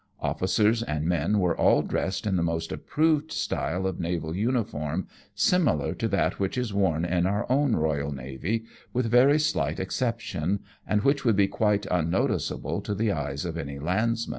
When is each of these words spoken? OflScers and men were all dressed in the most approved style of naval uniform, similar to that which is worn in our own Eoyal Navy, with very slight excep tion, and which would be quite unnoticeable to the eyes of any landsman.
OflScers 0.23 0.81
and 0.87 1.05
men 1.05 1.37
were 1.37 1.55
all 1.55 1.83
dressed 1.83 2.25
in 2.25 2.35
the 2.35 2.41
most 2.41 2.71
approved 2.71 3.31
style 3.31 3.85
of 3.85 3.99
naval 3.99 4.35
uniform, 4.35 5.07
similar 5.35 5.93
to 5.93 6.07
that 6.07 6.39
which 6.39 6.57
is 6.57 6.73
worn 6.73 7.05
in 7.05 7.27
our 7.27 7.45
own 7.51 7.73
Eoyal 7.75 8.11
Navy, 8.11 8.63
with 8.93 9.05
very 9.05 9.37
slight 9.37 9.79
excep 9.79 10.19
tion, 10.19 10.61
and 10.87 11.03
which 11.03 11.23
would 11.23 11.35
be 11.35 11.47
quite 11.47 11.85
unnoticeable 11.91 12.81
to 12.81 12.95
the 12.95 13.11
eyes 13.11 13.45
of 13.45 13.59
any 13.59 13.77
landsman. 13.77 14.29